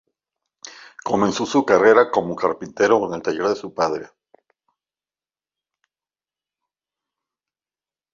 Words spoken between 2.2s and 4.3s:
carpintero en el taller de su padre.